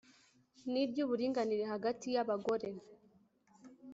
N’iry’uburinganire 0.71 1.63
hagati 1.73 2.07
y’abagore 2.15 2.67